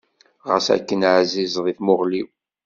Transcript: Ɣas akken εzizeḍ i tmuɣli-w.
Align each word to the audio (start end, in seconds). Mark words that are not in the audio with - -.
Ɣas 0.49 0.67
akken 0.75 1.01
εzizeḍ 1.21 1.65
i 1.71 1.73
tmuɣli-w. 1.77 2.27